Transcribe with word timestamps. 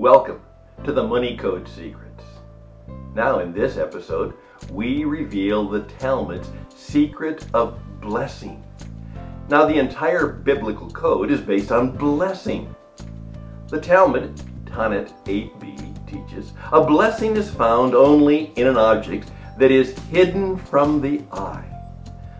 Welcome 0.00 0.40
to 0.84 0.92
the 0.92 1.06
Money 1.06 1.36
Code 1.36 1.68
Secrets. 1.68 2.24
Now, 3.14 3.40
in 3.40 3.52
this 3.52 3.76
episode, 3.76 4.32
we 4.72 5.04
reveal 5.04 5.68
the 5.68 5.82
Talmud's 5.98 6.48
secret 6.74 7.44
of 7.52 7.78
blessing. 8.00 8.64
Now, 9.50 9.66
the 9.66 9.78
entire 9.78 10.26
biblical 10.26 10.90
code 10.90 11.30
is 11.30 11.42
based 11.42 11.70
on 11.70 11.98
blessing. 11.98 12.74
The 13.68 13.78
Talmud, 13.78 14.40
Taanit 14.64 15.12
8b, 15.24 16.08
teaches 16.08 16.54
a 16.72 16.82
blessing 16.82 17.36
is 17.36 17.50
found 17.50 17.94
only 17.94 18.54
in 18.56 18.68
an 18.68 18.78
object 18.78 19.30
that 19.58 19.70
is 19.70 19.98
hidden 20.04 20.56
from 20.56 21.02
the 21.02 21.20
eye. 21.30 21.68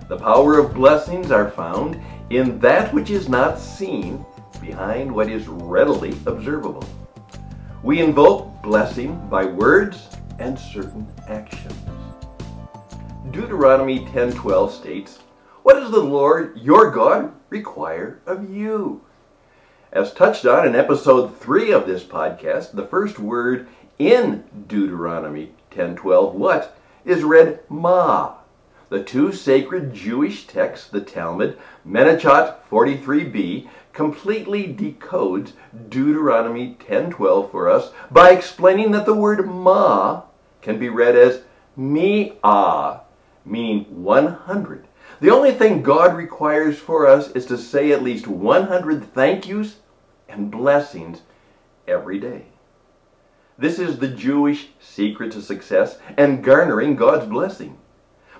The 0.08 0.16
power 0.16 0.58
of 0.58 0.72
blessings 0.72 1.30
are 1.30 1.50
found 1.50 2.00
in 2.30 2.58
that 2.60 2.94
which 2.94 3.10
is 3.10 3.28
not 3.28 3.58
seen 3.58 4.24
behind 4.62 5.14
what 5.14 5.28
is 5.28 5.46
readily 5.46 6.16
observable. 6.24 6.88
We 7.82 8.00
invoke 8.00 8.60
blessing 8.62 9.26
by 9.30 9.46
words 9.46 10.08
and 10.38 10.58
certain 10.58 11.06
actions. 11.28 11.72
Deuteronomy 13.30 14.04
10:12 14.12 14.70
states, 14.70 15.20
"What 15.62 15.74
does 15.74 15.90
the 15.90 16.02
Lord 16.02 16.58
your 16.58 16.90
God 16.90 17.32
require 17.48 18.18
of 18.26 18.50
you?" 18.50 19.00
As 19.92 20.12
touched 20.12 20.44
on 20.44 20.66
in 20.66 20.76
episode 20.76 21.34
3 21.36 21.72
of 21.72 21.86
this 21.86 22.04
podcast, 22.04 22.72
the 22.72 22.86
first 22.86 23.18
word 23.18 23.66
in 23.98 24.44
Deuteronomy 24.68 25.54
10:12, 25.70 26.34
what, 26.34 26.76
is 27.06 27.24
read 27.24 27.60
ma. 27.70 28.32
The 28.90 29.04
two 29.04 29.30
sacred 29.32 29.94
Jewish 29.94 30.48
texts, 30.48 30.88
the 30.88 31.00
Talmud, 31.00 31.56
Menachot 31.86 32.56
43b, 32.68 33.68
completely 33.92 34.74
decodes 34.74 35.52
Deuteronomy 35.88 36.76
10:12 36.80 37.52
for 37.52 37.70
us 37.70 37.92
by 38.10 38.30
explaining 38.30 38.90
that 38.90 39.06
the 39.06 39.14
word 39.14 39.46
ma 39.46 40.22
can 40.60 40.76
be 40.76 40.88
read 40.88 41.14
as 41.14 41.42
mi'ah, 41.76 43.02
meaning 43.44 43.86
100. 44.02 44.88
The 45.20 45.30
only 45.30 45.52
thing 45.52 45.82
God 45.82 46.16
requires 46.16 46.80
for 46.80 47.06
us 47.06 47.30
is 47.30 47.46
to 47.46 47.58
say 47.58 47.92
at 47.92 48.02
least 48.02 48.26
100 48.26 49.14
thank 49.14 49.46
yous 49.46 49.76
and 50.28 50.50
blessings 50.50 51.22
every 51.86 52.18
day. 52.18 52.46
This 53.56 53.78
is 53.78 53.98
the 53.98 54.08
Jewish 54.08 54.70
secret 54.80 55.30
to 55.30 55.42
success 55.42 55.98
and 56.16 56.42
garnering 56.42 56.96
God's 56.96 57.26
blessing. 57.26 57.76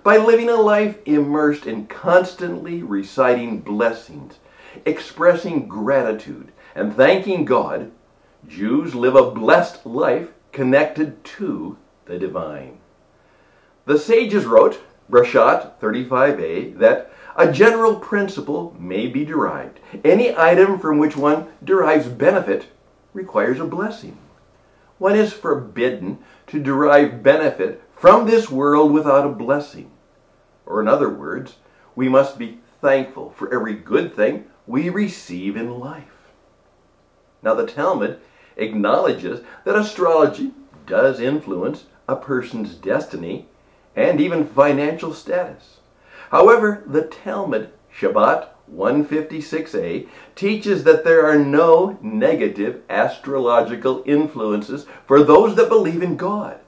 By 0.03 0.17
living 0.17 0.49
a 0.49 0.57
life 0.57 0.97
immersed 1.05 1.67
in 1.67 1.87
constantly 1.87 2.83
reciting 2.83 3.61
blessings, 3.61 4.39
expressing 4.87 5.69
gratitude, 5.69 6.53
and 6.75 6.95
thanking 6.95 7.45
God, 7.45 7.91
Jews 8.49 8.95
live 8.95 9.15
a 9.15 9.31
blessed 9.31 9.85
life 9.85 10.29
connected 10.53 11.23
to 11.25 11.77
the 12.07 12.19
divine. 12.19 12.79
The 13.85 13.99
sages 13.99 14.47
wrote, 14.47 14.81
Brachot 15.11 15.73
35a, 15.81 16.79
that 16.79 17.13
a 17.37 17.53
general 17.53 17.97
principle 17.97 18.75
may 18.79 19.07
be 19.07 19.27
derived. 19.27 19.81
Any 20.03 20.35
item 20.35 20.79
from 20.79 20.99
which 20.99 21.17
one 21.17 21.49
derives 21.63 22.09
benefit 22.09 22.69
requires 23.13 23.61
a 23.61 23.67
blessing. 23.67 24.17
One 24.97 25.17
is 25.17 25.35
forbidden 25.35 26.19
to 26.47 26.59
derive 26.59 27.23
benefit 27.23 27.83
from 28.01 28.25
this 28.27 28.49
world 28.51 28.91
without 28.93 29.27
a 29.27 29.29
blessing. 29.29 29.91
Or, 30.65 30.81
in 30.81 30.89
other 30.89 31.11
words, 31.11 31.57
we 31.95 32.09
must 32.09 32.39
be 32.39 32.59
thankful 32.81 33.31
for 33.37 33.53
every 33.53 33.75
good 33.75 34.17
thing 34.17 34.47
we 34.67 34.89
receive 34.89 35.55
in 35.55 35.79
life. 35.79 36.33
Now, 37.43 37.55
the 37.55 37.67
Talmud 37.67 38.19
acknowledges 38.57 39.45
that 39.65 39.77
astrology 39.77 40.53
does 40.87 41.21
influence 41.21 41.85
a 42.09 42.17
person's 42.17 42.75
destiny 42.75 43.47
and 43.95 44.19
even 44.19 44.47
financial 44.47 45.13
status. 45.13 45.81
However, 46.31 46.83
the 46.87 47.03
Talmud, 47.03 47.71
Shabbat 47.95 48.49
156a, 48.75 50.09
teaches 50.35 50.85
that 50.85 51.05
there 51.05 51.27
are 51.27 51.39
no 51.39 51.99
negative 52.01 52.81
astrological 52.89 54.03
influences 54.07 54.87
for 55.07 55.23
those 55.23 55.55
that 55.57 55.69
believe 55.69 56.03
in 56.03 56.17
God, 56.17 56.61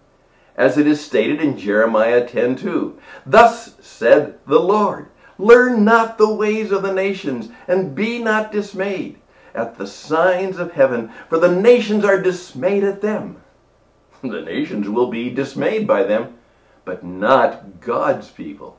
as 0.57 0.77
it 0.77 0.87
is 0.87 1.01
stated 1.01 1.41
in 1.41 1.57
Jeremiah 1.57 2.27
10:2. 2.27 2.95
Thus 3.25 3.75
said 3.81 4.39
the 4.47 4.61
Lord, 4.61 5.07
Learn 5.39 5.85
not 5.85 6.19
the 6.19 6.33
ways 6.33 6.71
of 6.71 6.83
the 6.83 6.93
nations, 6.93 7.49
and 7.67 7.95
be 7.95 8.19
not 8.19 8.53
dismayed 8.53 9.19
at 9.55 9.77
the 9.77 9.87
signs 9.87 10.59
of 10.59 10.73
heaven, 10.73 11.11
for 11.29 11.39
the 11.39 11.51
nations 11.51 12.05
are 12.05 12.21
dismayed 12.21 12.85
at 12.85 13.01
them. 13.01 13.37
The 14.23 14.43
nations 14.43 14.89
will 14.89 15.09
be 15.09 15.31
dismayed 15.31 15.87
by 15.87 16.05
them, 16.05 16.35
but 16.85 17.03
not 17.03 17.81
God's 17.81 18.31
people. 18.31 18.77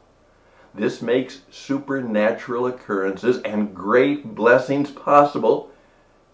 This 0.73 1.01
makes 1.01 1.41
supernatural 1.51 2.67
occurrences 2.67 3.41
and 3.41 3.75
great 3.75 4.33
blessings 4.33 4.89
possible 4.89 5.69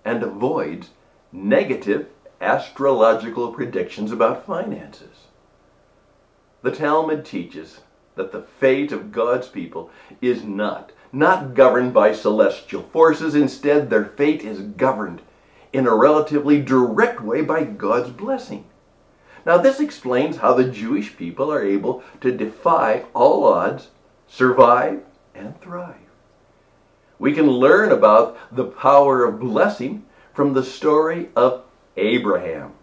and 0.06 0.22
avoids 0.22 0.92
negative 1.32 2.08
astrological 2.40 3.52
predictions 3.52 4.12
about 4.12 4.46
finances. 4.46 5.29
The 6.62 6.72
Talmud 6.72 7.26
teaches 7.26 7.82
that 8.16 8.32
the 8.32 8.42
fate 8.42 8.92
of 8.92 9.12
God's 9.12 9.48
people 9.48 9.90
is 10.22 10.44
not 10.44 10.92
not 11.12 11.56
governed 11.56 11.94
by 11.94 12.14
celestial 12.14 12.84
forces 12.84 13.34
instead 13.34 13.90
their 13.90 14.06
fate 14.06 14.44
is 14.44 14.60
governed 14.60 15.22
in 15.74 15.88
a 15.88 15.96
relatively 15.96 16.62
direct 16.62 17.22
way 17.22 17.42
by 17.42 17.64
God's 17.64 18.10
blessing. 18.10 18.66
Now 19.46 19.58
this 19.58 19.80
explains 19.80 20.38
how 20.38 20.54
the 20.54 20.70
Jewish 20.70 21.16
people 21.16 21.52
are 21.52 21.64
able 21.64 22.04
to 22.22 22.36
defy 22.36 23.06
all 23.14 23.46
odds, 23.46 23.88
survive 24.28 25.02
and 25.34 25.60
thrive. 25.62 25.96
We 27.18 27.34
can 27.34 27.50
learn 27.50 27.92
about 27.92 28.38
the 28.56 28.66
power 28.66 29.26
of 29.26 29.40
blessing 29.40 30.06
from 30.34 30.54
the 30.54 30.64
story 30.64 31.30
of 31.36 31.64
Abraham. 31.98 32.74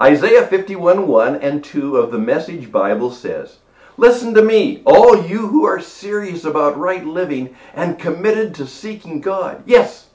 Isaiah 0.00 0.46
51 0.46 1.06
1 1.06 1.36
and 1.36 1.62
2 1.62 1.96
of 1.96 2.10
the 2.10 2.18
Message 2.18 2.72
Bible 2.72 3.10
says, 3.10 3.58
Listen 3.96 4.32
to 4.34 4.42
me, 4.42 4.82
all 4.86 5.26
you 5.26 5.48
who 5.48 5.64
are 5.64 5.80
serious 5.80 6.44
about 6.44 6.78
right 6.78 7.04
living 7.04 7.54
and 7.74 7.98
committed 7.98 8.54
to 8.54 8.66
seeking 8.66 9.20
God. 9.20 9.62
Yes, 9.66 10.08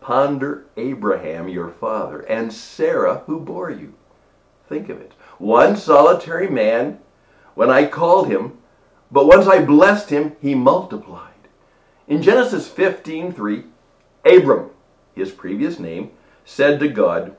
ponder 0.00 0.66
Abraham 0.76 1.48
your 1.48 1.68
father 1.68 2.20
and 2.20 2.52
Sarah 2.52 3.22
who 3.26 3.38
bore 3.38 3.70
you. 3.70 3.94
Think 4.68 4.88
of 4.88 5.00
it. 5.00 5.12
One 5.38 5.76
solitary 5.76 6.48
man, 6.48 6.98
when 7.54 7.70
I 7.70 7.86
called 7.86 8.28
him, 8.28 8.58
but 9.12 9.26
once 9.26 9.46
I 9.46 9.64
blessed 9.64 10.10
him, 10.10 10.36
he 10.40 10.54
multiplied. 10.54 11.26
In 12.08 12.22
Genesis 12.22 12.68
15:3, 12.68 13.64
Abram, 14.24 14.70
his 15.14 15.30
previous 15.30 15.78
name, 15.78 16.10
said 16.44 16.80
to 16.80 16.88
God, 16.88 17.36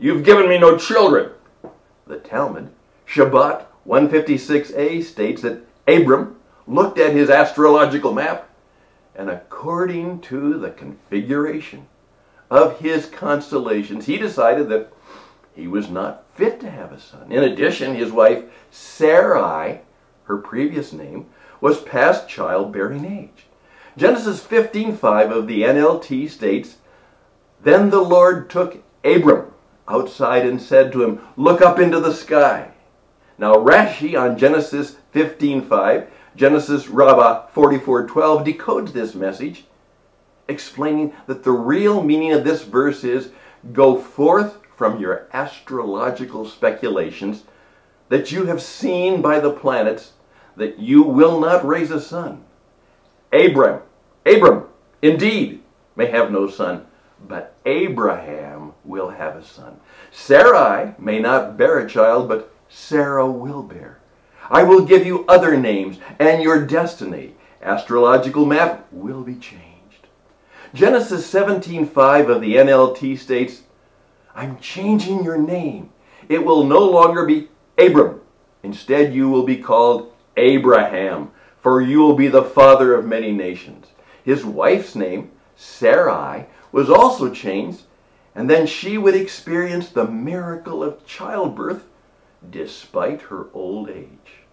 You've 0.00 0.24
given 0.24 0.48
me 0.48 0.58
no 0.58 0.76
children. 0.78 1.32
The 2.06 2.18
Talmud, 2.18 2.70
Shabbat 3.06 3.64
156a 3.86 5.02
states 5.02 5.42
that 5.42 5.66
Abram 5.88 6.36
looked 6.68 6.98
at 6.98 7.12
his 7.12 7.30
astrological 7.30 8.12
map 8.12 8.48
and 9.16 9.28
according 9.28 10.20
to 10.20 10.56
the 10.56 10.70
configuration 10.70 11.88
of 12.48 12.78
his 12.78 13.06
constellations, 13.06 14.06
he 14.06 14.16
decided 14.16 14.68
that 14.68 14.92
he 15.52 15.66
was 15.66 15.90
not 15.90 16.24
fit 16.36 16.60
to 16.60 16.70
have 16.70 16.92
a 16.92 17.00
son. 17.00 17.32
In 17.32 17.42
addition, 17.42 17.96
his 17.96 18.12
wife 18.12 18.44
Sarai, 18.70 19.80
her 20.24 20.36
previous 20.36 20.92
name, 20.92 21.26
was 21.60 21.80
past 21.80 22.28
childbearing 22.28 23.04
age. 23.04 23.46
Genesis 23.96 24.40
15:5 24.40 25.32
of 25.32 25.48
the 25.48 25.64
NLT 25.64 26.28
states, 26.28 26.76
"Then 27.60 27.90
the 27.90 28.00
Lord 28.00 28.48
took 28.48 28.78
Abram 29.02 29.52
outside 29.88 30.46
and 30.46 30.60
said 30.60 30.92
to 30.92 31.02
him, 31.02 31.20
Look 31.36 31.62
up 31.62 31.78
into 31.78 32.00
the 32.00 32.12
sky 32.12 32.72
now 33.38 33.54
Rashi 33.54 34.20
on 34.20 34.36
Genesis 34.36 34.96
15:5, 35.14 36.08
Genesis 36.34 36.88
Rabbah 36.88 37.46
44:12 37.54 38.44
decodes 38.44 38.92
this 38.92 39.14
message, 39.14 39.64
explaining 40.48 41.12
that 41.26 41.44
the 41.44 41.52
real 41.52 42.02
meaning 42.02 42.32
of 42.32 42.42
this 42.42 42.64
verse 42.64 43.04
is 43.04 43.30
go 43.72 43.96
forth 43.96 44.58
from 44.76 44.98
your 44.98 45.28
astrological 45.32 46.44
speculations 46.46 47.44
that 48.08 48.32
you 48.32 48.46
have 48.46 48.60
seen 48.60 49.22
by 49.22 49.38
the 49.38 49.52
planets 49.52 50.12
that 50.56 50.78
you 50.78 51.02
will 51.02 51.38
not 51.38 51.66
raise 51.66 51.92
a 51.92 52.00
son. 52.00 52.42
Abram, 53.32 53.82
Abram, 54.26 54.64
indeed, 55.00 55.62
may 55.94 56.06
have 56.06 56.32
no 56.32 56.48
son, 56.48 56.86
but 57.28 57.54
Abraham 57.66 58.67
will 58.88 59.10
have 59.10 59.36
a 59.36 59.44
son. 59.44 59.78
Sarai 60.10 60.94
may 60.98 61.20
not 61.20 61.56
bear 61.56 61.78
a 61.78 61.88
child, 61.88 62.28
but 62.28 62.52
Sarah 62.68 63.30
will 63.30 63.62
bear. 63.62 63.98
I 64.50 64.62
will 64.62 64.84
give 64.84 65.06
you 65.06 65.26
other 65.28 65.56
names, 65.56 65.98
and 66.18 66.42
your 66.42 66.64
destiny, 66.64 67.34
astrological 67.62 68.46
map, 68.46 68.86
will 68.90 69.22
be 69.22 69.34
changed. 69.34 70.08
Genesis 70.74 71.26
17:5 71.30 72.28
of 72.28 72.40
the 72.40 72.56
NLT 72.56 73.16
states, 73.16 73.62
I'm 74.34 74.58
changing 74.58 75.24
your 75.24 75.38
name. 75.38 75.90
It 76.28 76.44
will 76.44 76.64
no 76.64 76.80
longer 76.80 77.26
be 77.26 77.48
Abram. 77.76 78.20
Instead, 78.62 79.14
you 79.14 79.28
will 79.28 79.44
be 79.44 79.56
called 79.56 80.12
Abraham, 80.36 81.30
for 81.60 81.80
you 81.80 82.00
will 82.00 82.14
be 82.14 82.28
the 82.28 82.44
father 82.44 82.94
of 82.94 83.04
many 83.04 83.32
nations. 83.32 83.88
His 84.24 84.44
wife's 84.44 84.94
name, 84.94 85.30
Sarai, 85.56 86.46
was 86.70 86.90
also 86.90 87.30
changed, 87.30 87.82
and 88.38 88.48
then 88.48 88.68
she 88.68 88.96
would 88.96 89.16
experience 89.16 89.88
the 89.88 90.04
miracle 90.04 90.84
of 90.84 91.04
childbirth 91.04 91.86
despite 92.48 93.22
her 93.22 93.48
old 93.52 93.90
age. 93.90 94.44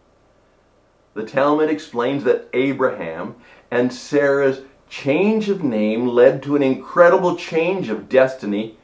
The 1.13 1.23
Talmud 1.23 1.69
explains 1.69 2.23
that 2.23 2.49
Abraham 2.53 3.35
and 3.69 3.93
Sarah's 3.93 4.61
change 4.89 5.49
of 5.49 5.63
name 5.63 6.07
led 6.07 6.41
to 6.41 6.55
an 6.55 6.63
incredible 6.63 7.35
change 7.35 7.89
of 7.89 8.09
destiny, 8.09 8.75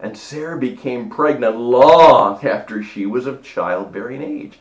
and 0.00 0.18
Sarah 0.18 0.58
became 0.58 1.08
pregnant 1.08 1.56
long 1.56 2.44
after 2.44 2.82
she 2.82 3.06
was 3.06 3.26
of 3.26 3.44
childbearing 3.44 4.22
age, 4.22 4.58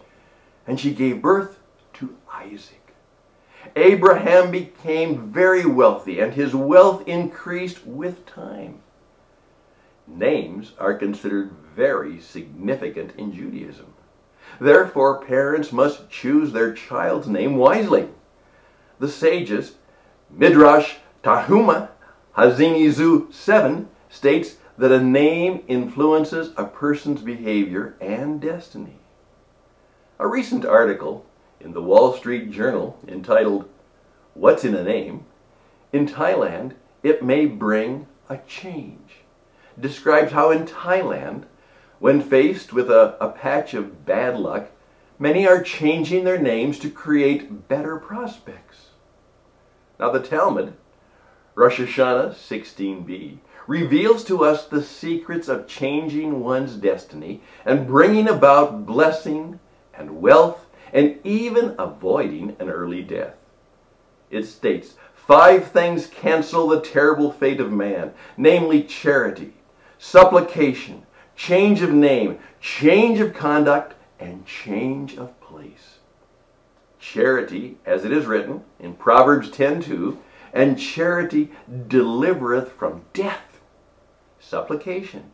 and 0.68 0.80
she 0.80 0.94
gave 0.94 1.24
birth 1.24 1.58
to 1.94 2.16
Isaac. 2.32 2.94
Abraham 3.76 4.52
became 4.52 5.32
very 5.32 5.66
wealthy, 5.66 6.20
and 6.20 6.36
his 6.36 6.54
wealth 6.54 7.08
increased 7.08 7.84
with 7.88 8.28
time. 8.28 8.84
Names 10.16 10.74
are 10.78 10.94
considered 10.94 11.52
very 11.76 12.20
significant 12.20 13.14
in 13.18 13.34
Judaism. 13.34 13.94
Therefore, 14.60 15.24
parents 15.24 15.72
must 15.72 16.10
choose 16.10 16.52
their 16.52 16.74
child's 16.74 17.28
name 17.28 17.56
wisely. 17.56 18.10
The 19.00 19.08
sages, 19.08 19.76
Midrash 20.30 20.98
Tanhuma 21.24 21.90
Ha'azinu 22.34 23.34
7, 23.34 23.90
states 24.10 24.58
that 24.78 24.92
a 24.92 25.02
name 25.02 25.64
influences 25.68 26.54
a 26.58 26.66
person's 26.66 27.22
behavior 27.22 27.96
and 28.02 28.42
destiny. 28.42 29.00
A 30.20 30.28
recent 30.28 30.66
article 30.66 31.26
in 31.60 31.74
the 31.74 31.82
Wall 31.82 32.14
Street 32.14 32.52
Journal 32.52 33.00
entitled, 33.08 33.70
What's 34.34 34.64
in 34.64 34.76
a 34.76 34.84
Name? 34.84 35.26
In 35.92 36.08
Thailand, 36.08 36.74
it 37.04 37.24
may 37.24 37.46
bring 37.46 38.08
a 38.30 38.38
change. 38.40 39.21
Describes 39.80 40.32
how 40.32 40.52
in 40.52 40.66
Thailand, 40.66 41.44
when 42.00 42.22
faced 42.22 42.74
with 42.74 42.90
a, 42.90 43.16
a 43.22 43.30
patch 43.30 43.74
of 43.74 44.06
bad 44.06 44.38
luck, 44.38 44.70
many 45.18 45.48
are 45.48 45.62
changing 45.62 46.24
their 46.24 46.40
names 46.40 46.80
to 46.80 46.90
create 46.90 47.68
better 47.68 47.98
prospects. 47.98 48.88
Now, 50.00 50.12
the 50.12 50.20
Talmud, 50.20 50.74
Rosh 51.56 51.80
Hashanah 51.80 52.34
16b, 52.34 53.38
reveals 53.68 54.24
to 54.26 54.44
us 54.44 54.66
the 54.66 54.84
secrets 54.84 55.48
of 55.48 55.68
changing 55.68 56.40
one's 56.40 56.76
destiny 56.76 57.42
and 57.64 57.88
bringing 57.88 58.28
about 58.28 58.86
blessing 58.86 59.60
and 59.94 60.22
wealth 60.22 60.66
and 60.92 61.20
even 61.24 61.76
avoiding 61.78 62.56
an 62.60 62.70
early 62.70 63.04
death. 63.04 63.36
It 64.30 64.46
states, 64.46 64.96
Five 65.14 65.68
things 65.68 66.08
cancel 66.08 66.68
the 66.68 66.82
terrible 66.82 67.32
fate 67.32 67.62
of 67.62 67.72
man, 67.72 68.14
namely 68.36 68.84
charity, 68.84 69.54
supplication, 70.02 71.06
change 71.36 71.84
of 71.84 71.92
name, 71.92 72.40
change 72.60 73.20
of 73.20 73.36
conduct, 73.36 73.94
and 74.20 74.44
change 74.48 75.16
of 75.16 75.40
place. 75.40 76.00
Charity, 77.00 77.78
as 77.86 78.04
it 78.04 78.12
is 78.12 78.26
written 78.26 78.64
in 78.80 78.96
Proverbs 78.96 79.52
10:2, 79.52 80.18
and 80.54 80.78
charity 80.78 81.52
delivereth 81.88 82.72
from 82.72 83.04
death. 83.14 83.62
Supplication, 84.40 85.32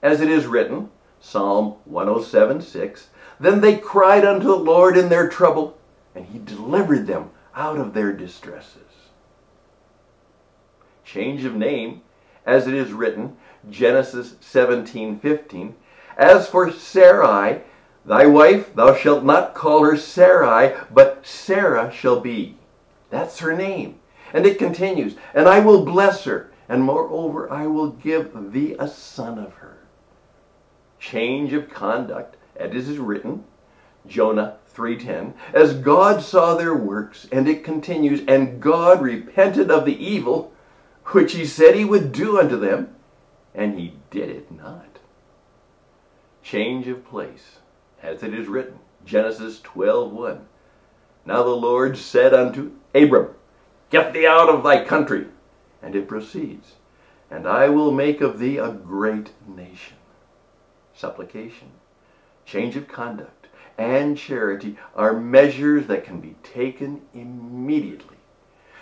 as 0.00 0.20
it 0.20 0.30
is 0.30 0.46
written, 0.46 0.90
Psalm 1.20 1.74
107:6, 1.84 3.08
then 3.40 3.60
they 3.60 3.76
cried 3.76 4.24
unto 4.24 4.46
the 4.46 4.56
Lord 4.56 4.96
in 4.96 5.08
their 5.08 5.28
trouble, 5.28 5.76
and 6.14 6.26
he 6.26 6.38
delivered 6.38 7.08
them 7.08 7.30
out 7.56 7.78
of 7.78 7.94
their 7.94 8.12
distresses. 8.12 9.10
Change 11.04 11.44
of 11.44 11.56
name, 11.56 12.02
as 12.46 12.66
it 12.66 12.74
is 12.74 12.92
written, 12.92 13.36
Genesis 13.70 14.34
17:15, 14.40 15.74
as 16.16 16.48
for 16.48 16.70
Sarai, 16.70 17.62
thy 18.04 18.26
wife, 18.26 18.74
thou 18.74 18.94
shalt 18.94 19.24
not 19.24 19.54
call 19.54 19.84
her 19.84 19.96
Sarai, 19.96 20.74
but 20.92 21.26
Sarah 21.26 21.90
shall 21.90 22.20
be. 22.20 22.56
That's 23.10 23.38
her 23.38 23.54
name. 23.54 24.00
And 24.32 24.46
it 24.46 24.58
continues, 24.58 25.16
and 25.32 25.48
I 25.48 25.60
will 25.60 25.84
bless 25.84 26.24
her, 26.24 26.50
and 26.68 26.82
moreover 26.82 27.50
I 27.52 27.66
will 27.66 27.90
give 27.90 28.52
thee 28.52 28.74
a 28.78 28.88
son 28.88 29.38
of 29.38 29.54
her. 29.54 29.78
Change 30.98 31.52
of 31.52 31.70
conduct, 31.70 32.36
as 32.56 32.72
is 32.88 32.98
written, 32.98 33.44
Jonah 34.06 34.56
3:10, 34.66 35.34
as 35.52 35.74
God 35.74 36.20
saw 36.20 36.54
their 36.54 36.74
works, 36.74 37.28
and 37.30 37.48
it 37.48 37.64
continues, 37.64 38.22
and 38.26 38.60
God 38.60 39.00
repented 39.00 39.70
of 39.70 39.84
the 39.84 40.04
evil 40.04 40.52
which 41.06 41.32
he 41.32 41.44
said 41.44 41.74
he 41.74 41.84
would 41.84 42.12
do 42.12 42.38
unto 42.38 42.58
them, 42.58 42.94
and 43.54 43.78
he 43.78 43.94
did 44.10 44.30
it 44.30 44.50
not. 44.50 44.98
Change 46.42 46.88
of 46.88 47.04
place, 47.04 47.58
as 48.02 48.22
it 48.22 48.34
is 48.34 48.48
written, 48.48 48.78
Genesis 49.04 49.60
12:1. 49.60 50.46
Now 51.26 51.42
the 51.42 51.50
Lord 51.50 51.96
said 51.96 52.34
unto 52.34 52.72
Abram, 52.94 53.34
Get 53.90 54.12
thee 54.12 54.26
out 54.26 54.48
of 54.48 54.62
thy 54.62 54.84
country. 54.84 55.26
And 55.82 55.94
it 55.94 56.08
proceeds, 56.08 56.74
And 57.30 57.46
I 57.46 57.68
will 57.68 57.90
make 57.90 58.20
of 58.20 58.38
thee 58.38 58.58
a 58.58 58.70
great 58.72 59.30
nation. 59.46 59.96
Supplication, 60.94 61.72
change 62.46 62.76
of 62.76 62.88
conduct, 62.88 63.48
and 63.76 64.16
charity 64.16 64.78
are 64.94 65.12
measures 65.12 65.86
that 65.86 66.04
can 66.04 66.20
be 66.20 66.36
taken 66.42 67.02
immediately. 67.12 68.16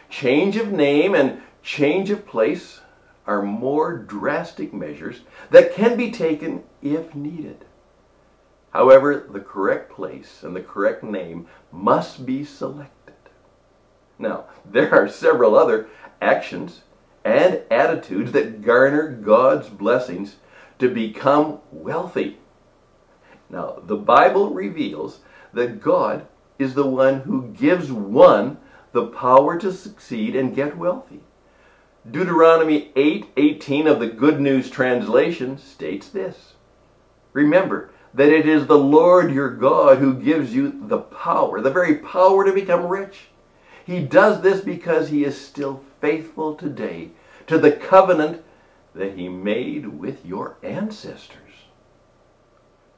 Change 0.08 0.56
of 0.56 0.70
name 0.70 1.14
and 1.14 1.42
change 1.62 2.10
of 2.10 2.26
place 2.26 2.80
are 3.26 3.42
more 3.42 3.96
drastic 3.96 4.72
measures 4.72 5.20
that 5.50 5.74
can 5.74 5.96
be 5.96 6.10
taken 6.10 6.64
if 6.82 7.14
needed. 7.14 7.64
However, 8.70 9.26
the 9.30 9.40
correct 9.40 9.92
place 9.92 10.42
and 10.42 10.56
the 10.56 10.62
correct 10.62 11.04
name 11.04 11.46
must 11.70 12.24
be 12.24 12.44
selected. 12.44 13.14
Now, 14.18 14.46
there 14.64 14.92
are 14.94 15.08
several 15.08 15.56
other 15.56 15.88
actions 16.20 16.82
and 17.24 17.62
attitudes 17.70 18.32
that 18.32 18.62
garner 18.62 19.08
God's 19.08 19.68
blessings 19.68 20.36
to 20.78 20.88
become 20.88 21.60
wealthy. 21.70 22.38
Now, 23.48 23.78
the 23.84 23.96
Bible 23.96 24.50
reveals 24.50 25.20
that 25.52 25.80
God 25.80 26.26
is 26.58 26.74
the 26.74 26.86
one 26.86 27.20
who 27.20 27.48
gives 27.48 27.92
one 27.92 28.56
the 28.92 29.06
power 29.06 29.58
to 29.58 29.72
succeed 29.72 30.34
and 30.34 30.54
get 30.54 30.76
wealthy. 30.76 31.20
Deuteronomy 32.10 32.90
8:18 32.96 33.86
of 33.86 34.00
the 34.00 34.08
Good 34.08 34.40
News 34.40 34.68
translation 34.68 35.56
states 35.56 36.08
this. 36.08 36.54
Remember 37.32 37.90
that 38.12 38.32
it 38.32 38.44
is 38.44 38.66
the 38.66 38.78
Lord 38.78 39.30
your 39.30 39.50
God 39.50 39.98
who 39.98 40.12
gives 40.12 40.52
you 40.52 40.72
the 40.88 40.98
power, 40.98 41.60
the 41.60 41.70
very 41.70 41.94
power 41.94 42.44
to 42.44 42.52
become 42.52 42.88
rich. 42.88 43.28
He 43.84 44.00
does 44.00 44.40
this 44.40 44.60
because 44.60 45.10
he 45.10 45.24
is 45.24 45.40
still 45.40 45.82
faithful 46.00 46.56
today 46.56 47.10
to 47.46 47.56
the 47.56 47.70
covenant 47.70 48.42
that 48.96 49.16
he 49.16 49.28
made 49.28 49.86
with 49.86 50.26
your 50.26 50.56
ancestors. 50.62 51.38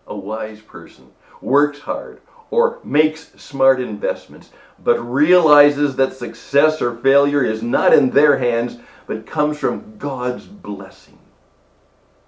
A 0.06 0.16
wise 0.16 0.62
person 0.62 1.12
works 1.42 1.80
hard 1.80 2.20
or 2.50 2.78
makes 2.82 3.32
smart 3.36 3.80
investments, 3.80 4.50
but 4.82 4.98
realizes 4.98 5.96
that 5.96 6.14
success 6.14 6.80
or 6.80 6.96
failure 6.96 7.44
is 7.44 7.62
not 7.62 7.92
in 7.92 8.10
their 8.10 8.38
hands, 8.38 8.78
but 9.06 9.26
comes 9.26 9.58
from 9.58 9.96
God's 9.98 10.46
blessing. 10.46 11.18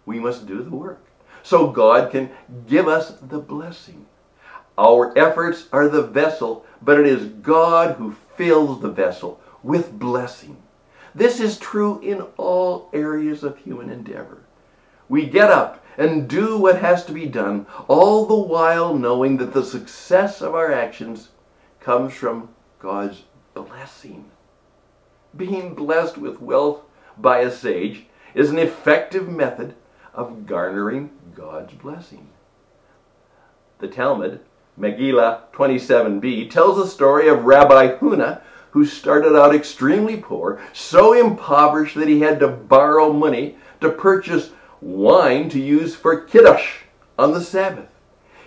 We 0.05 0.19
must 0.21 0.47
do 0.47 0.63
the 0.63 0.71
work 0.71 1.05
so 1.43 1.69
God 1.69 2.11
can 2.11 2.31
give 2.67 2.89
us 2.89 3.13
the 3.23 3.39
blessing. 3.39 4.07
Our 4.77 5.17
efforts 5.17 5.69
are 5.73 5.89
the 5.89 6.03
vessel, 6.03 6.67
but 6.83 6.99
it 6.99 7.07
is 7.07 7.27
God 7.27 7.97
who 7.97 8.17
fills 8.37 8.81
the 8.81 8.91
vessel 8.91 9.41
with 9.63 9.99
blessing. 9.99 10.57
This 11.15 11.41
is 11.41 11.59
true 11.59 12.01
in 12.01 12.23
all 12.37 12.91
areas 12.93 13.43
of 13.43 13.59
human 13.59 13.91
endeavor. 13.91 14.43
We 15.09 15.27
get 15.27 15.51
up 15.51 15.85
and 15.97 16.29
do 16.29 16.59
what 16.59 16.81
has 16.81 17.05
to 17.07 17.13
be 17.13 17.27
done, 17.27 17.67
all 17.89 18.27
the 18.27 18.35
while 18.35 18.95
knowing 18.95 19.37
that 19.39 19.55
the 19.55 19.65
success 19.65 20.43
of 20.43 20.55
our 20.55 20.73
actions 20.73 21.29
comes 21.81 22.13
from 22.13 22.49
God's 22.81 23.23
blessing. 23.55 24.31
Being 25.37 25.75
blessed 25.75 26.19
with 26.19 26.41
wealth 26.41 26.81
by 27.19 27.41
a 27.41 27.51
sage 27.51 28.07
is 28.35 28.51
an 28.51 28.59
effective 28.59 29.29
method 29.29 29.75
of 30.15 30.47
garnering 30.47 31.11
God's 31.35 31.75
blessing. 31.75 32.29
The 33.79 33.89
Talmud, 33.89 34.41
Megillah 34.79 35.53
27b, 35.53 36.51
tells 36.51 36.77
the 36.77 36.87
story 36.87 37.29
of 37.29 37.45
Rabbi 37.45 37.99
Huna 37.99 38.41
who 38.77 38.85
started 38.85 39.35
out 39.35 39.55
extremely 39.55 40.19
poor, 40.19 40.61
so 40.75 41.15
impoverished 41.15 41.97
that 41.97 42.09
he 42.09 42.21
had 42.21 42.39
to 42.39 42.47
borrow 42.47 43.11
money 43.11 43.57
to 43.81 43.89
purchase 43.89 44.51
wine 44.83 45.49
to 45.49 45.59
use 45.59 45.95
for 45.97 46.21
kiddush 46.21 46.81
on 47.19 47.33
the 47.33 47.41
Sabbath. 47.41 47.89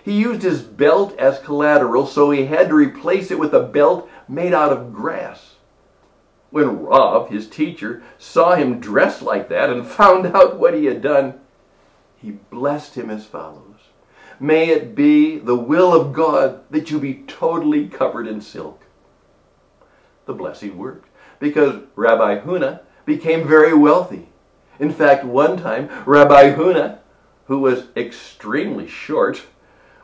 He 0.04 0.14
used 0.14 0.44
his 0.44 0.62
belt 0.62 1.18
as 1.18 1.40
collateral, 1.40 2.06
so 2.06 2.30
he 2.30 2.46
had 2.46 2.70
to 2.70 2.76
replace 2.76 3.32
it 3.32 3.40
with 3.40 3.56
a 3.56 3.64
belt 3.64 4.08
made 4.28 4.54
out 4.54 4.72
of 4.72 4.94
grass. 4.94 5.49
When 6.52 6.84
Rav, 6.84 7.30
his 7.30 7.48
teacher, 7.48 8.02
saw 8.18 8.56
him 8.56 8.80
dressed 8.80 9.22
like 9.22 9.50
that 9.50 9.70
and 9.70 9.86
found 9.86 10.28
out 10.28 10.58
what 10.58 10.74
he 10.74 10.86
had 10.86 11.02
done, 11.02 11.40
he 12.16 12.32
blessed 12.32 12.96
him 12.96 13.10
as 13.10 13.26
follows 13.26 13.66
May 14.40 14.70
it 14.70 14.96
be 14.96 15.38
the 15.38 15.56
will 15.56 15.94
of 15.94 16.14
God 16.14 16.62
that 16.72 16.90
you 16.90 17.00
be 17.00 17.24
totally 17.28 17.88
covered 17.88 18.26
in 18.26 18.40
silk. 18.40 18.84
The 20.26 20.34
blessing 20.34 20.78
worked 20.78 21.10
because 21.40 21.82
Rabbi 21.96 22.40
Huna 22.40 22.82
became 23.06 23.48
very 23.48 23.74
wealthy. 23.74 24.30
In 24.80 24.94
fact, 24.94 25.26
one 25.26 25.58
time, 25.58 25.90
Rabbi 26.06 26.54
Huna, 26.54 27.00
who 27.48 27.60
was 27.60 27.88
extremely 27.98 28.88
short, 28.88 29.44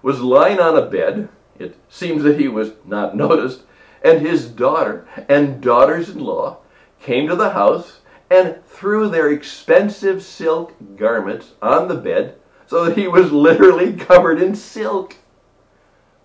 was 0.02 0.20
lying 0.20 0.60
on 0.60 0.78
a 0.78 0.86
bed. 0.86 1.30
It 1.58 1.78
seems 1.88 2.24
that 2.24 2.40
he 2.40 2.50
was 2.50 2.72
not 2.84 3.16
noticed, 3.26 3.64
and 4.06 4.22
his 4.22 4.48
daughter 4.48 5.08
and 5.28 5.60
daughters 5.60 6.10
in 6.10 6.20
law 6.20 6.60
came 7.02 7.28
to 7.28 7.36
the 7.36 7.50
house 7.50 8.02
and 8.30 8.64
threw 8.68 9.10
their 9.10 9.32
expensive 9.32 10.22
silk 10.22 10.74
garments 10.96 11.54
on 11.60 11.88
the 11.88 11.96
bed 11.96 12.36
so 12.68 12.86
that 12.86 12.96
he 12.96 13.08
was 13.08 13.32
literally 13.32 13.94
covered 13.94 14.40
in 14.40 14.54
silk. 14.54 15.16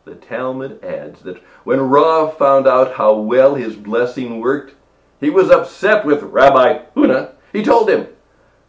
The 0.05 0.15
Talmud 0.15 0.85
adds 0.85 1.23
that 1.23 1.43
when 1.65 1.81
Rav 1.81 2.37
found 2.37 2.67
out 2.67 2.97
how 2.97 3.15
well 3.15 3.55
his 3.55 3.77
blessing 3.77 4.41
worked, 4.41 4.75
he 5.19 5.31
was 5.31 5.51
upset 5.51 6.05
with 6.05 6.23
Rabbi 6.23 6.83
Huna. 6.95 7.33
He 7.51 7.63
told 7.63 7.89
him 7.89 8.09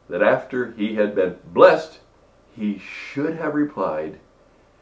that 0.10 0.22
after 0.22 0.72
he 0.72 0.96
had 0.96 1.16
been 1.16 1.38
blessed, 1.54 2.00
he 2.56 2.80
should 2.80 3.36
have 3.38 3.56
replied, 3.56 4.20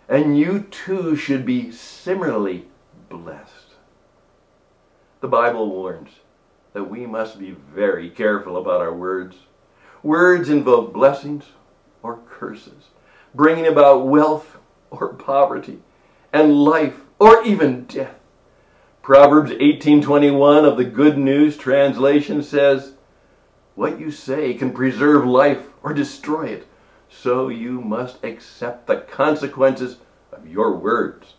and 0.08 0.38
you 0.38 0.68
too 0.70 1.16
should 1.16 1.46
be 1.48 1.72
similarly 1.72 2.66
blessed. 3.10 3.69
The 5.22 5.28
Bible 5.28 5.70
warns 5.70 6.12
that 6.72 6.86
we 6.86 7.06
must 7.06 7.40
be 7.40 7.52
very 7.52 8.10
careful 8.10 8.56
about 8.56 8.80
our 8.80 8.94
words. 8.94 9.36
Words 10.02 10.50
invoke 10.50 10.94
blessings 10.94 11.44
or 12.02 12.20
curses, 12.30 12.92
bringing 13.36 13.68
about 13.68 14.08
wealth 14.08 14.58
or 14.90 15.10
poverty, 15.10 15.80
and 16.32 16.64
life 16.64 17.02
or 17.20 17.44
even 17.44 17.84
death. 17.84 18.16
Proverbs 19.02 19.52
18:21 19.52 20.64
of 20.64 20.78
the 20.78 20.86
Good 20.86 21.18
News 21.18 21.58
translation 21.58 22.42
says, 22.42 22.94
"What 23.76 24.00
you 24.00 24.12
say 24.12 24.54
can 24.54 24.72
preserve 24.72 25.26
life 25.26 25.68
or 25.84 25.94
destroy 25.94 26.46
it, 26.46 26.68
so 27.10 27.50
you 27.50 27.82
must 27.82 28.24
accept 28.24 28.88
the 28.88 29.02
consequences 29.02 29.98
of 30.32 30.48
your 30.48 30.78
words." 30.78 31.34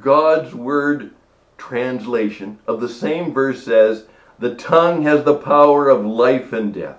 God's 0.00 0.56
word 0.56 1.12
translation 1.58 2.58
of 2.66 2.80
the 2.80 2.88
same 2.88 3.32
verse 3.32 3.64
says, 3.64 4.04
"The 4.38 4.54
tongue 4.54 5.02
has 5.02 5.24
the 5.24 5.34
power 5.34 5.88
of 5.88 6.04
life 6.04 6.52
and 6.52 6.72
death." 6.72 6.98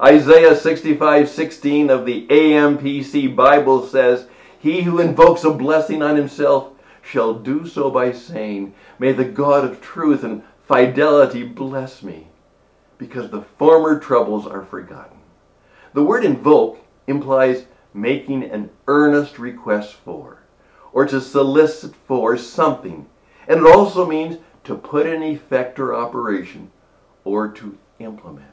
Isaiah 0.00 0.54
65:16 0.54 1.90
of 1.90 2.04
the 2.04 2.26
AMPC 2.30 3.26
Bible 3.26 3.82
says, 3.82 4.26
"He 4.58 4.82
who 4.82 5.00
invokes 5.00 5.44
a 5.44 5.50
blessing 5.50 6.02
on 6.02 6.16
himself 6.16 6.68
shall 7.02 7.34
do 7.34 7.66
so 7.66 7.90
by 7.90 8.12
saying, 8.12 8.74
May 8.98 9.12
the 9.12 9.24
God 9.24 9.64
of 9.64 9.80
truth 9.80 10.22
and 10.22 10.42
fidelity 10.66 11.42
bless 11.42 12.02
me, 12.02 12.28
because 12.98 13.30
the 13.30 13.42
former 13.42 13.98
troubles 13.98 14.46
are 14.46 14.64
forgotten." 14.64 15.18
The 15.94 16.04
word 16.04 16.24
invoke 16.24 16.78
implies 17.06 17.64
making 17.94 18.44
an 18.44 18.70
earnest 18.86 19.38
request 19.38 19.94
for, 19.94 20.38
or 20.92 21.06
to 21.06 21.20
solicit 21.20 21.94
for 22.06 22.36
something, 22.36 23.06
and 23.48 23.60
it 23.60 23.66
also 23.66 24.06
means 24.06 24.36
to 24.64 24.76
put 24.76 25.06
in 25.06 25.22
effect 25.22 25.78
or 25.80 25.94
operation, 25.94 26.70
or 27.24 27.48
to 27.48 27.76
implement. 27.98 28.44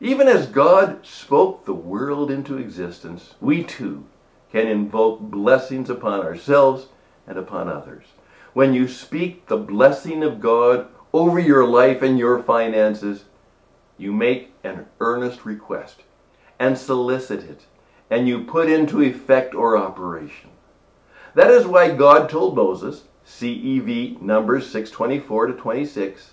Even 0.00 0.28
as 0.28 0.46
God 0.46 1.06
spoke 1.06 1.64
the 1.64 1.74
world 1.74 2.30
into 2.30 2.58
existence, 2.58 3.34
we 3.40 3.62
too 3.62 4.04
can 4.50 4.66
invoke 4.66 5.20
blessings 5.20 5.88
upon 5.88 6.20
ourselves 6.20 6.86
and 7.26 7.38
upon 7.38 7.68
others. 7.68 8.04
When 8.52 8.74
you 8.74 8.88
speak 8.88 9.46
the 9.46 9.56
blessing 9.56 10.24
of 10.24 10.40
God 10.40 10.88
over 11.12 11.38
your 11.38 11.66
life 11.66 12.02
and 12.02 12.18
your 12.18 12.42
finances, 12.42 13.24
you 13.96 14.12
make 14.12 14.52
an 14.64 14.86
earnest 14.98 15.44
request 15.44 16.02
and 16.58 16.76
solicit 16.76 17.44
it, 17.44 17.66
and 18.10 18.26
you 18.26 18.42
put 18.42 18.68
into 18.68 19.02
effect 19.02 19.54
or 19.54 19.76
operation. 19.76 20.50
That 21.34 21.50
is 21.50 21.66
why 21.66 21.94
God 21.94 22.28
told 22.28 22.56
Moses, 22.56 23.04
CEV 23.30 24.20
Numbers 24.20 24.64
624 24.70 25.46
to 25.46 25.52
26, 25.54 26.32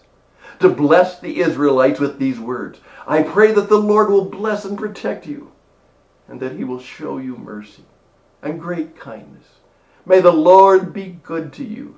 to 0.60 0.70
bless 0.70 1.20
the 1.20 1.40
Israelites 1.40 2.00
with 2.00 2.18
these 2.18 2.40
words 2.40 2.80
I 3.06 3.24
pray 3.24 3.54
that 3.54 3.70
the 3.70 3.78
Lord 3.78 4.10
will 4.10 4.26
bless 4.26 4.66
and 4.66 4.78
protect 4.78 5.26
you, 5.26 5.52
and 6.28 6.40
that 6.42 6.58
he 6.58 6.64
will 6.64 6.80
show 6.80 7.18
you 7.20 7.38
mercy 7.38 7.86
and 8.42 8.60
great 8.60 8.98
kindness. 9.00 9.46
May 10.06 10.20
the 10.20 10.34
Lord 10.34 10.92
be 10.92 11.20
good 11.24 11.54
to 11.54 11.64
you 11.64 11.98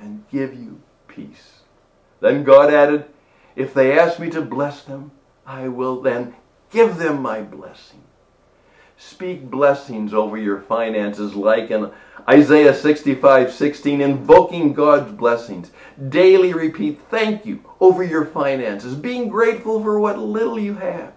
and 0.00 0.24
give 0.30 0.54
you 0.54 0.80
peace. 1.08 1.60
Then 2.20 2.44
God 2.44 2.72
added, 2.72 3.06
If 3.56 3.74
they 3.74 3.98
ask 3.98 4.18
me 4.18 4.30
to 4.30 4.40
bless 4.40 4.82
them, 4.82 5.10
I 5.44 5.68
will 5.68 6.00
then 6.00 6.34
give 6.70 6.96
them 6.96 7.20
my 7.20 7.42
blessing. 7.42 8.04
Speak 9.04 9.50
blessings 9.50 10.14
over 10.14 10.38
your 10.38 10.60
finances 10.60 11.34
like 11.34 11.70
in 11.70 11.90
Isaiah 12.30 12.72
65 12.72 13.52
16, 13.52 14.00
invoking 14.00 14.72
God's 14.72 15.12
blessings. 15.12 15.72
Daily 16.08 16.52
repeat 16.52 17.00
thank 17.10 17.44
you 17.44 17.64
over 17.80 18.04
your 18.04 18.24
finances, 18.24 18.94
being 18.94 19.28
grateful 19.28 19.82
for 19.82 19.98
what 19.98 20.18
little 20.18 20.58
you 20.58 20.74
have 20.74 21.12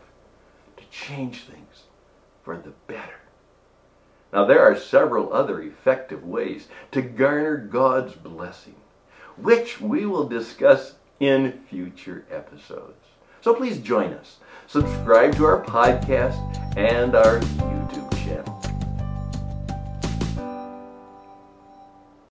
to 0.78 0.84
change 0.90 1.44
things 1.44 1.84
for 2.44 2.58
the 2.58 2.74
better. 2.88 3.20
Now, 4.34 4.46
there 4.46 4.64
are 4.64 4.78
several 4.78 5.32
other 5.32 5.62
effective 5.62 6.24
ways 6.24 6.68
to 6.92 7.04
garner 7.04 7.56
God's 7.56 8.14
blessing, 8.14 8.76
which 9.38 9.80
we 9.80 10.06
will 10.08 10.28
discuss 10.28 10.96
in 11.20 11.64
future 11.70 12.26
episodes. 12.32 13.06
So 13.42 13.54
please 13.54 13.78
join 13.78 14.12
us. 14.12 14.38
Subscribe 14.68 15.36
to 15.36 15.46
our 15.46 15.64
podcast 15.64 16.78
and 16.78 17.16
our 17.16 17.40
YouTube 17.40 17.85